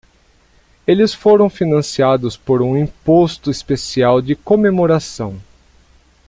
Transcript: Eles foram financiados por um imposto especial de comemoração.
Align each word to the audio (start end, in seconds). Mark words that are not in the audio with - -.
Eles 0.87 1.13
foram 1.13 1.47
financiados 1.47 2.35
por 2.35 2.59
um 2.63 2.75
imposto 2.75 3.51
especial 3.51 4.19
de 4.19 4.35
comemoração. 4.35 5.39